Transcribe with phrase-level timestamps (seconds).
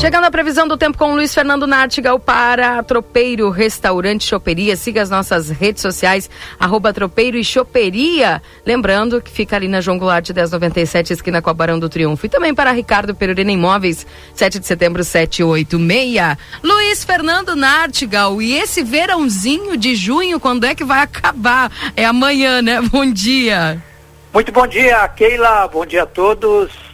[0.00, 4.74] Chegando a previsão do tempo com Luiz Fernando Nartigal para Tropeiro Restaurante Choperia.
[4.74, 8.40] Siga as nossas redes sociais, arroba Tropeiro e Choperia.
[8.64, 12.24] Lembrando que fica ali na João Goulart 1097, esquina com a Barão do Triunfo.
[12.24, 16.38] E também para Ricardo Perurena Imóveis, 7 de setembro, 786.
[16.62, 21.70] Luiz Fernando Nartigal, e esse verãozinho de junho, quando é que vai acabar?
[21.94, 22.80] É amanhã, né?
[22.80, 23.78] Bom dia.
[24.32, 25.68] Muito bom dia, Keila.
[25.68, 26.89] Bom dia a todos.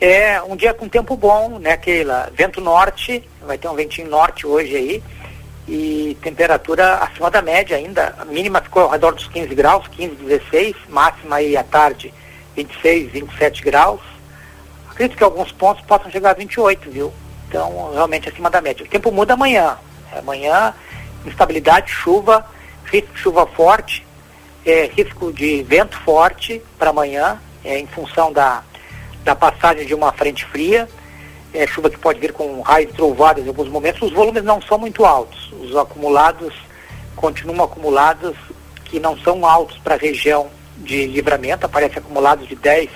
[0.00, 2.30] É um dia com tempo bom, né, Keila?
[2.34, 5.02] Vento norte, vai ter um ventinho norte hoje aí.
[5.66, 8.14] E temperatura acima da média ainda.
[8.18, 10.76] A mínima ficou ao redor dos 15 graus, 15, 16.
[10.90, 12.12] Máxima aí à tarde,
[12.54, 14.00] 26, 27 graus.
[14.90, 17.12] Acredito que alguns pontos possam chegar a 28, viu?
[17.48, 18.84] Então, realmente acima da média.
[18.84, 19.78] O tempo muda amanhã.
[20.12, 20.74] Amanhã,
[21.24, 22.46] instabilidade, chuva,
[22.84, 24.06] risco de chuva forte,
[24.64, 28.62] é, risco de vento forte para amanhã, é, em função da
[29.26, 30.88] da passagem de uma frente fria,
[31.52, 34.78] é, chuva que pode vir com raios trovadas em alguns momentos, os volumes não são
[34.78, 35.52] muito altos.
[35.60, 36.54] Os acumulados
[37.16, 38.36] continuam acumulados
[38.84, 42.88] que não são altos para a região de livramento, aparecem acumulados de 10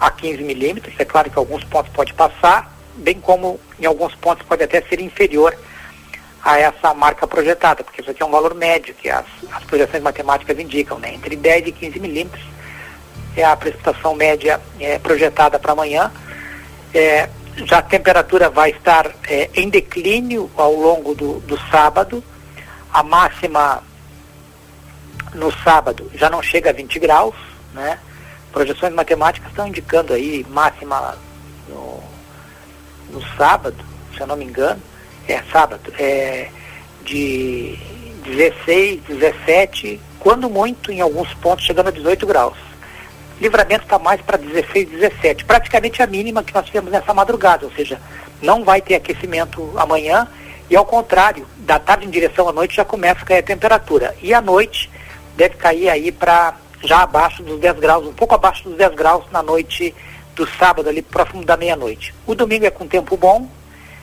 [0.00, 0.94] a 15 milímetros.
[0.98, 5.00] É claro que alguns pontos pode passar, bem como em alguns pontos pode até ser
[5.00, 5.56] inferior
[6.42, 10.02] a essa marca projetada, porque isso aqui é um valor médio que as, as projeções
[10.02, 11.14] matemáticas indicam, né?
[11.14, 12.51] entre 10 e 15 milímetros
[13.36, 16.12] é a precipitação média é, projetada para amanhã.
[16.94, 17.28] É,
[17.64, 22.22] já a temperatura vai estar é, em declínio ao longo do, do sábado.
[22.92, 23.82] A máxima
[25.34, 27.34] no sábado já não chega a 20 graus,
[27.72, 27.98] né?
[28.52, 31.16] Projeções matemáticas estão indicando aí máxima
[31.68, 32.02] no,
[33.10, 33.82] no sábado,
[34.14, 34.80] se eu não me engano,
[35.26, 36.50] é sábado, é
[37.02, 37.78] de
[38.24, 42.71] 16, 17, quando muito em alguns pontos chegando a 18 graus.
[43.42, 47.72] Livramento está mais para 16, 17, praticamente a mínima que nós tivemos nessa madrugada, ou
[47.72, 48.00] seja,
[48.40, 50.28] não vai ter aquecimento amanhã
[50.70, 54.16] e ao contrário, da tarde em direção à noite já começa a cair a temperatura.
[54.22, 54.88] E à noite
[55.36, 59.24] deve cair aí para já abaixo dos 10 graus, um pouco abaixo dos 10 graus
[59.32, 59.92] na noite
[60.36, 62.14] do sábado, ali próximo da meia-noite.
[62.24, 63.48] O domingo é com tempo bom,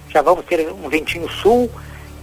[0.09, 1.71] já vamos ter um ventinho sul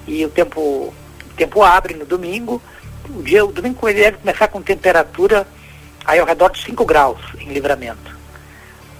[0.06, 0.94] e o tempo, o
[1.34, 2.60] tempo abre no domingo.
[3.08, 5.46] O dia, o domingo ele deve começar com temperatura
[6.06, 8.16] aí ao redor de 5 graus em livramento.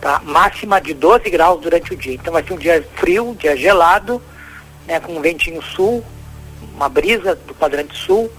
[0.01, 0.21] Tá?
[0.25, 2.15] Máxima de 12 graus durante o dia.
[2.15, 4.21] Então vai ser um dia frio, um dia gelado,
[4.87, 6.05] né, com um ventinho sul,
[6.75, 8.31] uma brisa do quadrante sul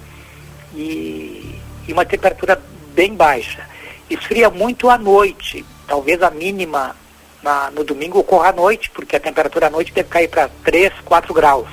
[0.76, 2.62] e, e uma temperatura
[2.94, 3.66] bem baixa.
[4.10, 6.96] Esfria muito à noite, talvez a mínima
[7.42, 10.94] na, no domingo ocorra à noite, porque a temperatura à noite deve cair para 3,
[11.04, 11.68] 4 graus,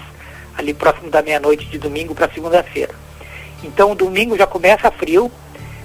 [0.56, 2.94] ali próximo da meia-noite de domingo para segunda-feira.
[3.62, 5.30] Então o domingo já começa frio,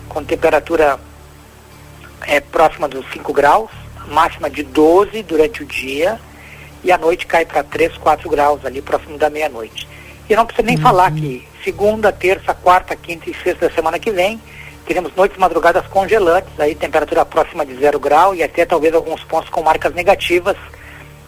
[0.10, 1.00] com temperatura
[2.28, 3.70] é, próxima dos 5 graus,
[4.08, 6.20] máxima de 12 durante o dia,
[6.84, 9.88] e à noite cai para 3, 4 graus ali próximo da meia-noite.
[10.30, 10.82] E não precisa nem uhum.
[10.82, 14.42] falar que segunda, terça, quarta, quinta e sexta da semana que vem,
[14.86, 19.24] teremos noites e madrugadas congelantes, aí temperatura próxima de zero grau e até talvez alguns
[19.24, 20.56] pontos com marcas negativas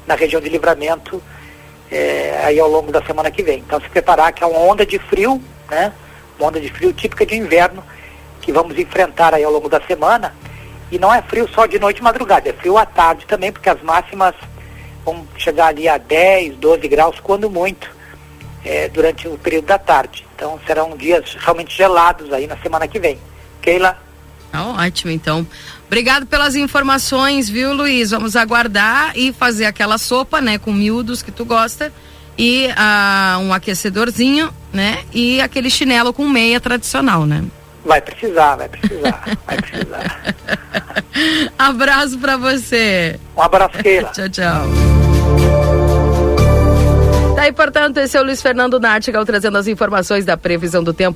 [0.07, 1.21] na região de livramento
[1.91, 3.59] é, aí ao longo da semana que vem.
[3.59, 5.93] Então se preparar que é uma onda de frio, né?
[6.39, 7.83] Uma onda de frio típica de inverno
[8.41, 10.33] que vamos enfrentar aí ao longo da semana.
[10.91, 13.69] E não é frio só de noite e madrugada, é frio à tarde também, porque
[13.69, 14.35] as máximas
[15.05, 17.89] vão chegar ali a 10, 12 graus, quando muito,
[18.65, 20.27] é, durante o período da tarde.
[20.35, 23.17] Então serão dias realmente gelados aí na semana que vem.
[23.61, 23.97] Keila?
[24.51, 25.47] Tá ótimo, então.
[25.87, 28.11] Obrigado pelas informações, viu, Luiz?
[28.11, 31.91] Vamos aguardar e fazer aquela sopa, né, com miúdos que tu gosta
[32.37, 37.43] e uh, um aquecedorzinho, né, e aquele chinelo com meia tradicional, né?
[37.83, 40.35] Vai precisar, vai precisar, vai precisar.
[41.57, 43.19] Abraço para você.
[43.35, 44.09] Um abraço, Keila.
[44.13, 44.61] tchau, tchau.
[47.35, 50.93] Tá aí, portanto, esse é o Luiz Fernando Nartigal trazendo as informações da previsão do
[50.93, 51.09] tempo.